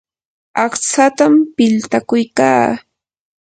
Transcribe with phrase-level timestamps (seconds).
[0.63, 2.67] aqtsatam piltakuykaa.